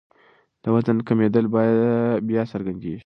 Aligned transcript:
د 0.63 0.63
وزن 0.73 0.97
کمېدل 1.07 1.45
بیا 2.27 2.43
څرګندېږي. 2.51 2.99